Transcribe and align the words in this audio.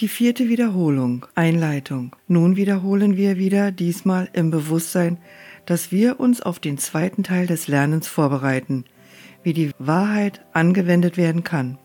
Die 0.00 0.08
vierte 0.08 0.48
Wiederholung, 0.48 1.24
Einleitung. 1.36 2.16
Nun 2.26 2.56
wiederholen 2.56 3.16
wir 3.16 3.36
wieder, 3.36 3.70
diesmal 3.70 4.28
im 4.32 4.50
Bewusstsein, 4.50 5.18
dass 5.66 5.92
wir 5.92 6.18
uns 6.18 6.42
auf 6.42 6.58
den 6.58 6.78
zweiten 6.78 7.22
Teil 7.22 7.46
des 7.46 7.68
Lernens 7.68 8.08
vorbereiten, 8.08 8.86
wie 9.44 9.52
die 9.52 9.70
Wahrheit 9.78 10.44
angewendet 10.52 11.16
werden 11.16 11.44
kann. 11.44 11.78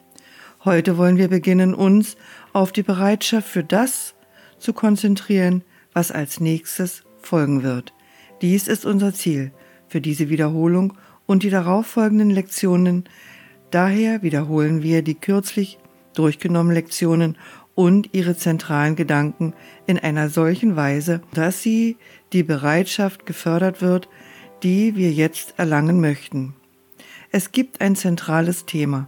Heute 0.66 0.98
wollen 0.98 1.18
wir 1.18 1.28
beginnen, 1.28 1.76
uns 1.76 2.18
auf 2.52 2.72
die 2.72 2.82
Bereitschaft 2.82 3.48
für 3.48 3.64
das 3.64 4.16
zu 4.58 4.74
konzentrieren, 4.74 5.64
was 5.94 6.12
als 6.12 6.40
nächstes 6.40 7.04
folgen 7.22 7.62
wird. 7.62 7.94
Dies 8.42 8.68
ist 8.68 8.88
unser 8.88 9.14
Ziel 9.14 9.52
für 9.88 10.02
diese 10.02 10.30
Wiederholung 10.30 10.98
und 11.28 11.44
die 11.44 11.52
darauffolgenden 11.52 12.32
Lektionen. 12.32 13.04
Daher 13.70 14.24
wiederholen 14.24 14.82
wir 14.82 15.04
die 15.04 15.14
kürzlich 15.14 15.78
durchgenommenen 16.20 16.76
Lektionen 16.76 17.38
und 17.80 18.10
ihre 18.12 18.36
zentralen 18.36 18.98
Gedanken 18.98 19.54
in 19.88 19.98
einer 19.98 20.28
solchen 20.28 20.76
Weise, 20.76 21.22
dass 21.34 21.64
sie 21.64 21.96
die 22.34 22.44
Bereitschaft 22.44 23.26
gefördert 23.26 23.82
wird, 23.82 24.10
die 24.64 24.98
wir 24.98 25.14
jetzt 25.14 25.54
erlangen 25.56 26.02
möchten. 26.02 26.56
Es 27.32 27.54
gibt 27.54 27.80
ein 27.80 27.96
zentrales 27.96 28.66
Thema, 28.66 29.08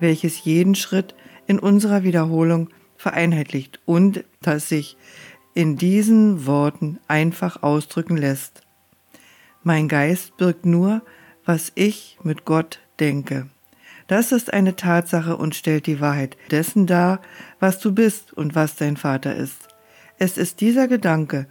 welches 0.00 0.42
jeden 0.44 0.74
Schritt 0.74 1.14
in 1.46 1.58
unserer 1.58 2.04
Wiederholung 2.04 2.70
vereinheitlicht 2.96 3.80
und 3.84 4.24
das 4.40 4.70
sich 4.70 4.96
in 5.52 5.76
diesen 5.76 6.46
Worten 6.46 6.98
einfach 7.08 7.62
ausdrücken 7.62 8.16
lässt. 8.16 8.62
Mein 9.62 9.88
Geist 9.88 10.38
birgt 10.38 10.64
nur, 10.64 11.02
was 11.44 11.70
ich 11.74 12.16
mit 12.22 12.46
Gott 12.46 12.80
denke. 12.98 13.50
Das 14.06 14.30
ist 14.30 14.52
eine 14.52 14.76
Tatsache 14.76 15.36
und 15.36 15.54
stellt 15.54 15.86
die 15.86 16.00
Wahrheit 16.00 16.36
dessen 16.50 16.86
dar, 16.86 17.20
was 17.58 17.80
du 17.80 17.92
bist 17.92 18.32
und 18.32 18.54
was 18.54 18.76
dein 18.76 18.96
Vater 18.96 19.34
ist. 19.34 19.68
Es 20.18 20.38
ist 20.38 20.60
dieser 20.60 20.88
Gedanke, 20.88 21.46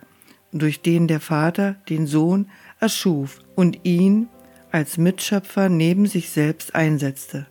durch 0.51 0.81
den 0.81 1.07
der 1.07 1.19
Vater 1.19 1.75
den 1.89 2.07
Sohn 2.07 2.49
erschuf 2.79 3.41
und 3.55 3.79
ihn 3.83 4.29
als 4.71 4.97
Mitschöpfer 4.97 5.69
neben 5.69 6.05
sich 6.05 6.29
selbst 6.29 6.75
einsetzte. 6.75 7.45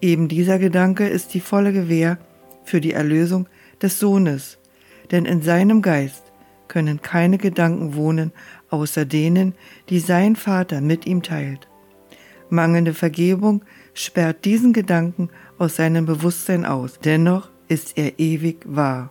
Eben 0.00 0.28
dieser 0.28 0.58
Gedanke 0.58 1.08
ist 1.08 1.32
die 1.32 1.40
volle 1.40 1.72
Gewähr 1.72 2.18
für 2.64 2.80
die 2.80 2.92
Erlösung 2.92 3.48
des 3.80 3.98
Sohnes, 3.98 4.58
denn 5.10 5.24
in 5.24 5.40
seinem 5.40 5.80
Geist 5.80 6.22
können 6.68 7.00
keine 7.00 7.38
Gedanken 7.38 7.94
wohnen, 7.94 8.32
außer 8.68 9.04
denen, 9.04 9.54
die 9.88 10.00
sein 10.00 10.36
Vater 10.36 10.80
mit 10.80 11.06
ihm 11.06 11.22
teilt. 11.22 11.68
Mangelnde 12.50 12.94
Vergebung 12.94 13.64
sperrt 13.94 14.44
diesen 14.44 14.72
Gedanken 14.72 15.30
aus 15.58 15.76
seinem 15.76 16.04
Bewusstsein 16.04 16.64
aus, 16.64 16.98
dennoch 17.02 17.48
ist 17.68 17.96
er 17.96 18.18
ewig 18.18 18.58
wahr. 18.66 19.10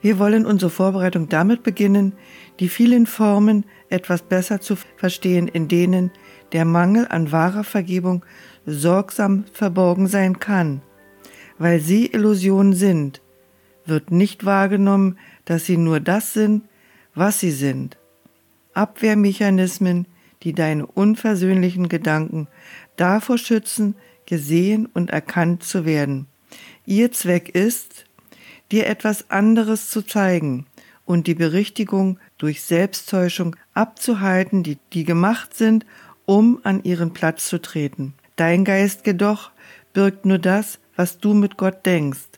Wir 0.00 0.18
wollen 0.18 0.46
unsere 0.46 0.70
Vorbereitung 0.70 1.28
damit 1.28 1.62
beginnen, 1.62 2.12
die 2.60 2.68
vielen 2.68 3.06
Formen 3.06 3.64
etwas 3.88 4.22
besser 4.22 4.60
zu 4.60 4.76
verstehen, 4.96 5.48
in 5.48 5.68
denen 5.68 6.10
der 6.52 6.64
Mangel 6.64 7.06
an 7.08 7.32
wahrer 7.32 7.64
Vergebung 7.64 8.24
sorgsam 8.66 9.44
verborgen 9.52 10.06
sein 10.06 10.38
kann. 10.38 10.82
Weil 11.58 11.80
sie 11.80 12.06
Illusionen 12.06 12.74
sind, 12.74 13.20
wird 13.84 14.10
nicht 14.10 14.44
wahrgenommen, 14.44 15.18
dass 15.44 15.64
sie 15.64 15.76
nur 15.76 16.00
das 16.00 16.32
sind, 16.32 16.64
was 17.14 17.40
sie 17.40 17.52
sind. 17.52 17.96
Abwehrmechanismen, 18.74 20.06
die 20.42 20.52
deine 20.52 20.86
unversöhnlichen 20.86 21.88
Gedanken 21.88 22.48
davor 22.96 23.38
schützen, 23.38 23.94
gesehen 24.26 24.86
und 24.86 25.10
erkannt 25.10 25.62
zu 25.62 25.84
werden. 25.84 26.26
Ihr 26.84 27.12
Zweck 27.12 27.48
ist, 27.48 28.06
dir 28.72 28.86
etwas 28.86 29.30
anderes 29.30 29.90
zu 29.90 30.02
zeigen 30.02 30.66
und 31.04 31.26
die 31.26 31.34
Berichtigung 31.34 32.18
durch 32.38 32.62
Selbsttäuschung 32.62 33.56
abzuhalten, 33.74 34.62
die, 34.62 34.78
die 34.92 35.04
gemacht 35.04 35.54
sind, 35.54 35.86
um 36.26 36.60
an 36.64 36.82
ihren 36.82 37.12
Platz 37.12 37.48
zu 37.48 37.60
treten. 37.60 38.14
Dein 38.34 38.64
Geist 38.64 39.06
jedoch 39.06 39.52
birgt 39.92 40.26
nur 40.26 40.38
das, 40.38 40.78
was 40.96 41.18
du 41.18 41.32
mit 41.32 41.56
Gott 41.56 41.86
denkst. 41.86 42.28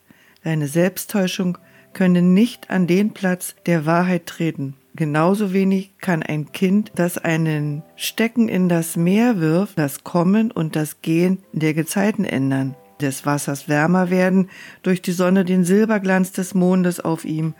Deine 0.44 0.68
Selbsttäuschung 0.68 1.58
könne 1.92 2.22
nicht 2.22 2.70
an 2.70 2.86
den 2.86 3.12
Platz 3.12 3.56
der 3.66 3.86
Wahrheit 3.86 4.26
treten. 4.26 4.74
Genauso 4.98 5.52
wenig 5.52 5.96
kann 5.98 6.24
ein 6.24 6.50
Kind, 6.50 6.90
das 6.96 7.18
einen 7.18 7.84
Stecken 7.94 8.48
in 8.48 8.68
das 8.68 8.96
Meer 8.96 9.38
wirft, 9.38 9.78
das 9.78 10.02
Kommen 10.02 10.50
und 10.50 10.74
das 10.74 11.02
Gehen 11.02 11.38
der 11.52 11.72
Gezeiten 11.72 12.24
ändern, 12.24 12.74
des 13.00 13.24
Wassers 13.24 13.68
wärmer 13.68 14.10
werden, 14.10 14.50
durch 14.82 15.00
die 15.00 15.12
Sonne 15.12 15.44
den 15.44 15.62
Silberglanz 15.62 16.32
des 16.32 16.52
Mondes 16.52 16.98
auf 16.98 17.24
ihm 17.24 17.54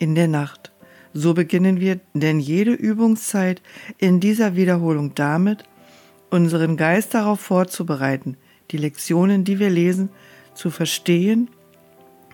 in 0.00 0.16
der 0.16 0.26
Nacht. 0.26 0.72
So 1.12 1.32
beginnen 1.32 1.78
wir 1.78 2.00
denn 2.12 2.40
jede 2.40 2.72
Übungszeit 2.72 3.62
in 3.98 4.18
dieser 4.18 4.56
Wiederholung 4.56 5.14
damit, 5.14 5.62
unseren 6.28 6.76
Geist 6.76 7.14
darauf 7.14 7.38
vorzubereiten, 7.38 8.36
die 8.72 8.78
Lektionen, 8.78 9.44
die 9.44 9.60
wir 9.60 9.70
lesen, 9.70 10.08
zu 10.54 10.70
verstehen 10.70 11.50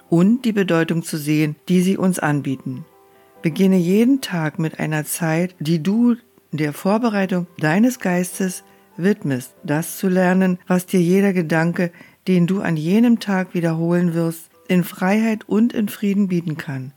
und 0.08 0.46
die 0.46 0.52
Bedeutung 0.52 1.02
zu 1.02 1.18
sehen, 1.18 1.56
die 1.68 1.82
sie 1.82 1.98
uns 1.98 2.18
anbieten. 2.18 2.86
Beginne 3.46 3.76
jeden 3.76 4.22
Tag 4.22 4.58
mit 4.58 4.80
einer 4.80 5.04
Zeit, 5.04 5.54
die 5.60 5.80
du 5.80 6.16
der 6.50 6.72
Vorbereitung 6.72 7.46
deines 7.60 8.00
Geistes 8.00 8.64
widmest, 8.96 9.54
das 9.62 9.98
zu 9.98 10.08
lernen, 10.08 10.58
was 10.66 10.86
dir 10.86 11.00
jeder 11.00 11.32
Gedanke, 11.32 11.92
den 12.26 12.48
du 12.48 12.60
an 12.60 12.76
jenem 12.76 13.20
Tag 13.20 13.54
wiederholen 13.54 14.14
wirst, 14.14 14.50
in 14.66 14.82
Freiheit 14.82 15.48
und 15.48 15.72
in 15.72 15.88
Frieden 15.88 16.26
bieten 16.26 16.56
kann. 16.56 16.90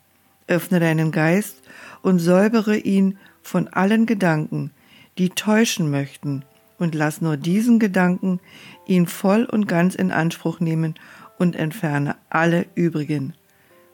Öffne 0.48 0.80
deinen 0.80 1.12
Geist 1.12 1.62
und 2.02 2.18
säubere 2.18 2.78
ihn 2.78 3.20
von 3.44 3.68
allen 3.68 4.08
Gedanken, 4.08 4.72
die 5.20 5.30
täuschen 5.30 5.92
möchten, 5.92 6.46
und 6.80 6.96
lass 6.96 7.22
nur 7.22 7.38
diesen 7.38 7.78
Gedanken 7.78 8.40
ihn 8.88 9.06
voll 9.06 9.46
und 9.46 9.68
ganz 9.68 9.94
in 9.94 10.12
Anspruch 10.12 10.60
nehmen 10.60 10.96
und 11.38 11.56
entferne 11.56 12.16
alle 12.31 12.66
übrigen. 12.74 13.36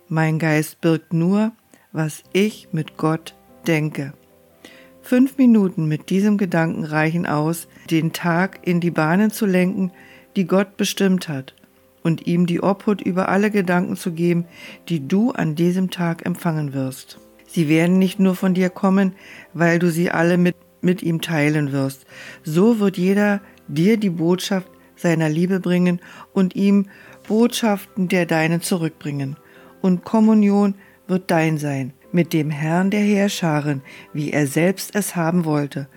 Mein 0.07 0.39
Geist 0.39 0.79
birgt 0.79 1.11
nur, 1.11 1.51
was 1.95 2.23
ich 2.33 2.67
mit 2.71 2.97
Gott 2.97 3.35
denke. 3.67 4.13
Fünf 5.01 5.37
Minuten 5.37 5.87
mit 5.87 6.09
diesem 6.09 6.37
Gedanken 6.37 6.83
reichen 6.83 7.25
aus, 7.25 7.67
den 7.89 8.11
Tag 8.11 8.59
in 8.63 8.81
die 8.81 8.91
Bahnen 8.91 9.31
zu 9.31 9.45
lenken, 9.45 9.91
die 10.35 10.45
Gott 10.45 10.77
bestimmt 10.77 11.29
hat, 11.29 11.55
und 12.03 12.27
ihm 12.27 12.47
die 12.47 12.61
Obhut 12.61 13.01
über 13.01 13.29
alle 13.29 13.49
Gedanken 13.49 13.95
zu 13.95 14.11
geben, 14.11 14.45
die 14.89 15.07
du 15.07 15.31
an 15.31 15.55
diesem 15.55 15.89
Tag 15.89 16.25
empfangen 16.25 16.73
wirst. 16.73 17.19
Sie 17.47 17.69
werden 17.69 17.99
nicht 17.99 18.19
nur 18.19 18.35
von 18.35 18.53
dir 18.53 18.69
kommen, 18.69 19.13
weil 19.53 19.79
du 19.79 19.89
sie 19.89 20.11
alle 20.11 20.37
mit, 20.37 20.55
mit 20.81 21.01
ihm 21.01 21.21
teilen 21.21 21.71
wirst. 21.71 22.05
So 22.43 22.79
wird 22.79 22.97
jeder 22.97 23.41
dir 23.67 23.97
die 23.97 24.09
Botschaft 24.09 24.67
seiner 24.95 25.29
Liebe 25.29 25.59
bringen 25.59 25.99
und 26.33 26.55
ihm 26.55 26.87
Botschaften 27.27 28.07
der 28.07 28.25
deinen 28.25 28.61
zurückbringen. 28.61 29.37
Und 29.81 30.03
Kommunion 30.03 30.75
wird 31.07 31.31
dein 31.31 31.57
sein, 31.57 31.93
mit 32.11 32.33
dem 32.33 32.49
Herrn 32.49 32.91
der 32.91 33.01
Heerscharen, 33.01 33.81
wie 34.13 34.31
er 34.31 34.47
selbst 34.47 34.95
es 34.95 35.15
haben 35.15 35.45
wollte, 35.45 35.87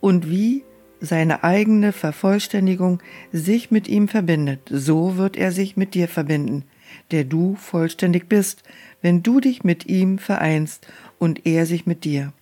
und 0.00 0.28
wie 0.30 0.64
seine 1.00 1.44
eigene 1.44 1.92
Vervollständigung 1.92 3.02
sich 3.32 3.70
mit 3.70 3.88
ihm 3.88 4.08
verbindet, 4.08 4.60
so 4.70 5.16
wird 5.16 5.36
er 5.36 5.52
sich 5.52 5.76
mit 5.76 5.94
dir 5.94 6.08
verbinden, 6.08 6.64
der 7.10 7.24
du 7.24 7.56
vollständig 7.56 8.28
bist, 8.28 8.62
wenn 9.02 9.22
du 9.22 9.40
dich 9.40 9.64
mit 9.64 9.86
ihm 9.86 10.18
vereinst 10.18 10.86
und 11.18 11.46
er 11.46 11.66
sich 11.66 11.86
mit 11.86 12.04
dir. 12.04 12.32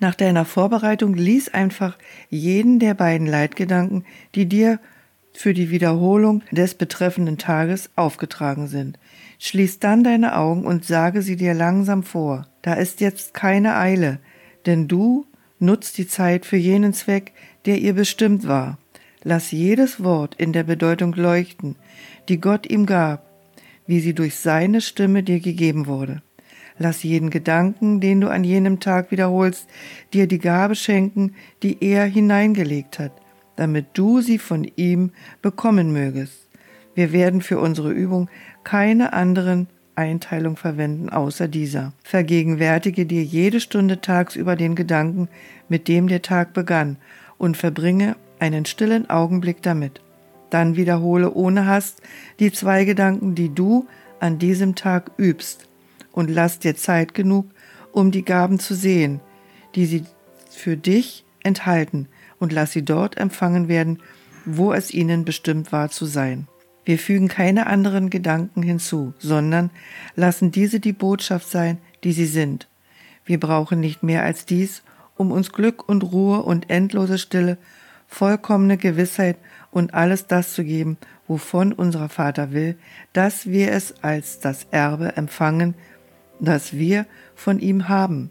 Nach 0.00 0.14
deiner 0.14 0.44
Vorbereitung 0.44 1.14
lies 1.14 1.48
einfach 1.48 1.96
jeden 2.28 2.78
der 2.78 2.94
beiden 2.94 3.26
Leitgedanken, 3.26 4.04
die 4.34 4.46
dir 4.46 4.80
für 5.34 5.52
die 5.52 5.70
Wiederholung 5.70 6.42
des 6.50 6.74
betreffenden 6.74 7.38
Tages 7.38 7.90
aufgetragen 7.96 8.68
sind. 8.68 8.98
Schließ 9.38 9.80
dann 9.80 10.04
deine 10.04 10.36
Augen 10.36 10.64
und 10.64 10.84
sage 10.84 11.20
sie 11.20 11.36
dir 11.36 11.54
langsam 11.54 12.02
vor. 12.02 12.46
Da 12.62 12.74
ist 12.74 13.00
jetzt 13.00 13.34
keine 13.34 13.76
Eile, 13.76 14.20
denn 14.64 14.88
du 14.88 15.26
nutzt 15.58 15.98
die 15.98 16.06
Zeit 16.06 16.46
für 16.46 16.56
jenen 16.56 16.92
Zweck, 16.92 17.32
der 17.66 17.78
ihr 17.78 17.94
bestimmt 17.94 18.46
war. 18.46 18.78
Lass 19.22 19.50
jedes 19.50 20.02
Wort 20.02 20.34
in 20.36 20.52
der 20.52 20.64
Bedeutung 20.64 21.14
leuchten, 21.14 21.76
die 22.28 22.40
Gott 22.40 22.70
ihm 22.70 22.86
gab, 22.86 23.28
wie 23.86 24.00
sie 24.00 24.14
durch 24.14 24.36
seine 24.36 24.80
Stimme 24.80 25.22
dir 25.22 25.40
gegeben 25.40 25.86
wurde. 25.86 26.22
Lass 26.78 27.02
jeden 27.02 27.30
Gedanken, 27.30 28.00
den 28.00 28.20
du 28.20 28.28
an 28.28 28.44
jenem 28.44 28.80
Tag 28.80 29.10
wiederholst, 29.10 29.68
dir 30.12 30.26
die 30.26 30.38
Gabe 30.38 30.74
schenken, 30.74 31.34
die 31.62 31.78
er 31.80 32.04
hineingelegt 32.04 32.98
hat, 32.98 33.12
damit 33.56 33.86
du 33.94 34.20
sie 34.20 34.38
von 34.38 34.70
ihm 34.76 35.10
bekommen 35.42 35.92
mögest. 35.92 36.48
Wir 36.94 37.12
werden 37.12 37.42
für 37.42 37.58
unsere 37.58 37.90
Übung 37.90 38.28
keine 38.62 39.12
anderen 39.12 39.68
Einteilung 39.96 40.56
verwenden 40.56 41.08
außer 41.08 41.48
dieser. 41.48 41.92
Vergegenwärtige 42.02 43.06
dir 43.06 43.22
jede 43.22 43.60
Stunde 43.60 44.00
tagsüber 44.00 44.56
den 44.56 44.74
Gedanken, 44.74 45.28
mit 45.68 45.88
dem 45.88 46.08
der 46.08 46.22
Tag 46.22 46.52
begann, 46.52 46.96
und 47.38 47.56
verbringe 47.56 48.16
einen 48.38 48.64
stillen 48.64 49.10
Augenblick 49.10 49.62
damit. 49.62 50.00
Dann 50.50 50.76
wiederhole 50.76 51.32
ohne 51.32 51.66
Hast 51.66 52.00
die 52.38 52.52
zwei 52.52 52.84
Gedanken, 52.84 53.34
die 53.34 53.52
du 53.52 53.86
an 54.20 54.38
diesem 54.38 54.74
Tag 54.74 55.10
übst 55.16 55.68
und 56.12 56.30
lass 56.30 56.58
dir 56.58 56.76
Zeit 56.76 57.14
genug, 57.14 57.46
um 57.92 58.10
die 58.10 58.24
Gaben 58.24 58.58
zu 58.58 58.74
sehen, 58.74 59.20
die 59.74 59.86
sie 59.86 60.04
für 60.50 60.76
dich 60.76 61.24
enthalten 61.42 62.08
und 62.38 62.52
lass 62.52 62.72
sie 62.72 62.84
dort 62.84 63.16
empfangen 63.16 63.68
werden, 63.68 64.00
wo 64.44 64.72
es 64.72 64.92
ihnen 64.92 65.24
bestimmt 65.24 65.72
war 65.72 65.90
zu 65.90 66.06
sein. 66.06 66.48
Wir 66.84 66.98
fügen 66.98 67.28
keine 67.28 67.66
anderen 67.66 68.10
Gedanken 68.10 68.62
hinzu, 68.62 69.14
sondern 69.18 69.70
lassen 70.16 70.50
diese 70.50 70.80
die 70.80 70.92
Botschaft 70.92 71.48
sein, 71.48 71.78
die 72.04 72.12
sie 72.12 72.26
sind. 72.26 72.68
Wir 73.24 73.40
brauchen 73.40 73.80
nicht 73.80 74.02
mehr 74.02 74.22
als 74.22 74.44
dies, 74.44 74.82
um 75.16 75.32
uns 75.32 75.52
Glück 75.52 75.88
und 75.88 76.02
Ruhe 76.02 76.42
und 76.42 76.68
endlose 76.68 77.18
Stille, 77.18 77.56
vollkommene 78.06 78.76
Gewissheit 78.76 79.38
und 79.70 79.94
alles 79.94 80.26
das 80.26 80.52
zu 80.52 80.62
geben, 80.62 80.98
wovon 81.26 81.72
unser 81.72 82.08
Vater 82.08 82.52
will, 82.52 82.76
dass 83.12 83.46
wir 83.46 83.72
es 83.72 84.02
als 84.02 84.40
das 84.40 84.66
Erbe 84.70 85.16
empfangen, 85.16 85.74
das 86.38 86.74
wir 86.74 87.06
von 87.34 87.60
ihm 87.60 87.88
haben. 87.88 88.30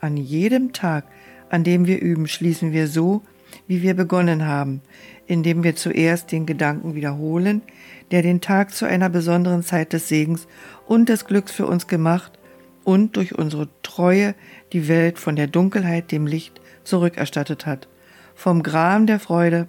An 0.00 0.18
jedem 0.18 0.72
Tag, 0.72 1.04
an 1.48 1.64
dem 1.64 1.86
wir 1.86 2.00
üben, 2.02 2.28
schließen 2.28 2.72
wir 2.72 2.88
so, 2.88 3.22
wie 3.66 3.82
wir 3.82 3.94
begonnen 3.94 4.46
haben, 4.46 4.82
indem 5.26 5.64
wir 5.64 5.76
zuerst 5.76 6.32
den 6.32 6.46
Gedanken 6.46 6.94
wiederholen, 6.94 7.62
der 8.10 8.22
den 8.22 8.40
Tag 8.40 8.74
zu 8.74 8.86
einer 8.86 9.08
besonderen 9.08 9.62
Zeit 9.62 9.92
des 9.92 10.08
Segens 10.08 10.46
und 10.86 11.08
des 11.08 11.24
Glücks 11.24 11.52
für 11.52 11.66
uns 11.66 11.86
gemacht 11.86 12.38
und 12.84 13.16
durch 13.16 13.36
unsere 13.36 13.68
Treue 13.82 14.34
die 14.72 14.88
Welt 14.88 15.18
von 15.18 15.36
der 15.36 15.46
Dunkelheit 15.46 16.12
dem 16.12 16.26
Licht 16.26 16.60
zurückerstattet 16.84 17.66
hat, 17.66 17.88
vom 18.34 18.62
Gram 18.62 19.06
der 19.06 19.18
Freude, 19.18 19.68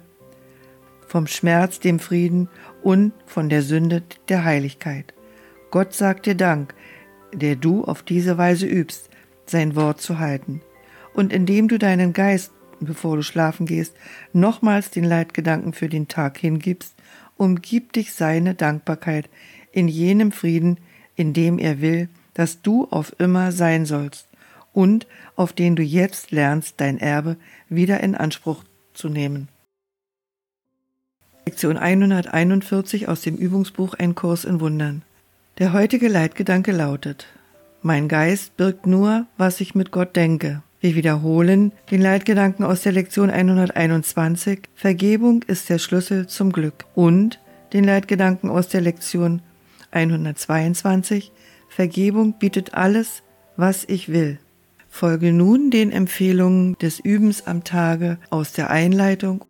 vom 1.06 1.26
Schmerz 1.26 1.80
dem 1.80 1.98
Frieden 1.98 2.48
und 2.82 3.12
von 3.26 3.48
der 3.48 3.62
Sünde 3.62 4.02
der 4.28 4.44
Heiligkeit. 4.44 5.14
Gott 5.70 5.94
sagt 5.94 6.26
dir 6.26 6.34
Dank, 6.34 6.74
der 7.32 7.56
du 7.56 7.84
auf 7.84 8.02
diese 8.02 8.38
Weise 8.38 8.66
übst, 8.66 9.10
sein 9.46 9.76
Wort 9.76 10.00
zu 10.00 10.18
halten. 10.18 10.60
Und 11.14 11.32
indem 11.32 11.68
du 11.68 11.78
deinen 11.78 12.12
Geist, 12.12 12.52
bevor 12.80 13.16
du 13.16 13.22
schlafen 13.22 13.66
gehst, 13.66 13.94
nochmals 14.32 14.90
den 14.90 15.04
Leitgedanken 15.04 15.72
für 15.72 15.88
den 15.88 16.08
Tag 16.08 16.38
hingibst, 16.38 16.94
umgibt 17.36 17.96
dich 17.96 18.14
seine 18.14 18.54
Dankbarkeit 18.54 19.28
in 19.72 19.88
jenem 19.88 20.32
Frieden, 20.32 20.78
in 21.16 21.32
dem 21.32 21.58
er 21.58 21.80
will, 21.80 22.08
dass 22.34 22.62
du 22.62 22.86
auf 22.90 23.14
immer 23.18 23.52
sein 23.52 23.86
sollst 23.86 24.28
und 24.72 25.06
auf 25.36 25.52
den 25.52 25.76
du 25.76 25.82
jetzt 25.82 26.30
lernst, 26.30 26.74
dein 26.78 26.98
Erbe 26.98 27.36
wieder 27.68 28.00
in 28.00 28.14
Anspruch 28.14 28.64
zu 28.92 29.08
nehmen. 29.08 29.48
Lektion 31.46 31.78
141 31.78 33.08
aus 33.08 33.22
dem 33.22 33.36
Übungsbuch 33.36 33.94
Ein 33.94 34.14
Kurs 34.14 34.44
in 34.44 34.60
Wundern. 34.60 35.02
Der 35.58 35.72
heutige 35.72 36.08
Leitgedanke 36.08 36.72
lautet, 36.72 37.26
mein 37.82 38.08
Geist 38.08 38.56
birgt 38.56 38.86
nur, 38.86 39.26
was 39.36 39.60
ich 39.60 39.74
mit 39.74 39.92
Gott 39.92 40.16
denke. 40.16 40.62
Wir 40.86 40.94
wiederholen 40.94 41.72
den 41.90 42.00
Leitgedanken 42.00 42.62
aus 42.62 42.82
der 42.82 42.92
Lektion 42.92 43.28
121, 43.28 44.60
Vergebung 44.76 45.42
ist 45.42 45.68
der 45.68 45.80
Schlüssel 45.80 46.28
zum 46.28 46.52
Glück. 46.52 46.84
Und 46.94 47.40
den 47.72 47.82
Leitgedanken 47.82 48.50
aus 48.50 48.68
der 48.68 48.82
Lektion 48.82 49.42
122, 49.90 51.32
Vergebung 51.68 52.38
bietet 52.38 52.74
alles, 52.74 53.24
was 53.56 53.82
ich 53.88 54.10
will. 54.10 54.38
Folge 54.88 55.32
nun 55.32 55.72
den 55.72 55.90
Empfehlungen 55.90 56.78
des 56.78 57.00
Übens 57.00 57.48
am 57.48 57.64
Tage 57.64 58.18
aus 58.30 58.52
der 58.52 58.70
Einleitung 58.70 59.44